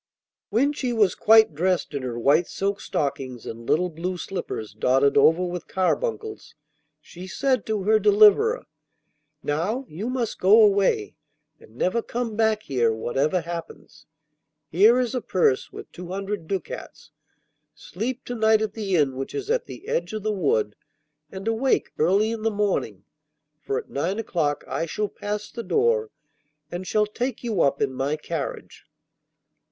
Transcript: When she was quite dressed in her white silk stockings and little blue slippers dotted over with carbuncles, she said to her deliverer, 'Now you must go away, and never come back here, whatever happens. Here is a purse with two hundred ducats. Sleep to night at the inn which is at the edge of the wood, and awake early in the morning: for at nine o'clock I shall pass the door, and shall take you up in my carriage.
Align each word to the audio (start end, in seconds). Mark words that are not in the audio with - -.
When 0.49 0.73
she 0.73 0.93
was 0.93 1.13
quite 1.13 1.53
dressed 1.53 1.93
in 1.93 2.01
her 2.01 2.17
white 2.17 2.47
silk 2.47 2.81
stockings 2.81 3.45
and 3.45 3.69
little 3.69 3.91
blue 3.91 4.17
slippers 4.17 4.73
dotted 4.73 5.15
over 5.15 5.43
with 5.43 5.67
carbuncles, 5.67 6.55
she 6.99 7.27
said 7.27 7.67
to 7.67 7.83
her 7.83 7.99
deliverer, 7.99 8.65
'Now 9.43 9.85
you 9.87 10.09
must 10.09 10.39
go 10.39 10.59
away, 10.59 11.17
and 11.59 11.75
never 11.75 12.01
come 12.01 12.35
back 12.35 12.63
here, 12.63 12.91
whatever 12.91 13.41
happens. 13.41 14.07
Here 14.71 14.99
is 14.99 15.13
a 15.13 15.21
purse 15.21 15.71
with 15.71 15.91
two 15.91 16.07
hundred 16.07 16.47
ducats. 16.47 17.11
Sleep 17.75 18.25
to 18.25 18.33
night 18.33 18.63
at 18.63 18.73
the 18.73 18.95
inn 18.95 19.15
which 19.15 19.35
is 19.35 19.51
at 19.51 19.67
the 19.67 19.87
edge 19.87 20.13
of 20.13 20.23
the 20.23 20.31
wood, 20.33 20.75
and 21.31 21.47
awake 21.47 21.91
early 21.99 22.31
in 22.31 22.41
the 22.41 22.49
morning: 22.49 23.03
for 23.59 23.77
at 23.77 23.91
nine 23.91 24.17
o'clock 24.17 24.63
I 24.67 24.87
shall 24.87 25.09
pass 25.09 25.51
the 25.51 25.61
door, 25.61 26.09
and 26.71 26.87
shall 26.87 27.05
take 27.05 27.43
you 27.43 27.61
up 27.61 27.83
in 27.83 27.93
my 27.93 28.15
carriage. 28.15 28.85